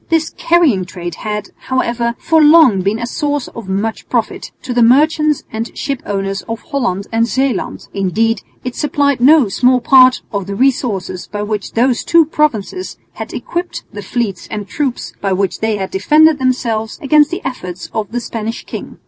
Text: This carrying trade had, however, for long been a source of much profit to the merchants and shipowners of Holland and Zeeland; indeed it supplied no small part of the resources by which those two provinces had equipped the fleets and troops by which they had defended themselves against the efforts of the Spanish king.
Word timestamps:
This 0.09 0.31
carrying 0.31 0.85
trade 0.85 1.13
had, 1.13 1.49
however, 1.67 2.15
for 2.17 2.41
long 2.41 2.81
been 2.81 2.97
a 2.97 3.05
source 3.05 3.47
of 3.49 3.69
much 3.69 4.09
profit 4.09 4.51
to 4.63 4.73
the 4.73 4.81
merchants 4.81 5.43
and 5.53 5.67
shipowners 5.77 6.41
of 6.49 6.59
Holland 6.61 7.05
and 7.11 7.27
Zeeland; 7.27 7.87
indeed 7.93 8.41
it 8.63 8.75
supplied 8.75 9.21
no 9.21 9.47
small 9.47 9.79
part 9.79 10.23
of 10.33 10.47
the 10.47 10.55
resources 10.55 11.27
by 11.27 11.43
which 11.43 11.73
those 11.73 12.03
two 12.03 12.25
provinces 12.25 12.97
had 13.13 13.31
equipped 13.31 13.83
the 13.93 14.01
fleets 14.01 14.47
and 14.49 14.67
troops 14.67 15.13
by 15.21 15.33
which 15.33 15.59
they 15.59 15.75
had 15.75 15.91
defended 15.91 16.39
themselves 16.39 16.97
against 16.99 17.29
the 17.29 17.45
efforts 17.45 17.87
of 17.93 18.11
the 18.11 18.19
Spanish 18.19 18.65
king. 18.65 18.97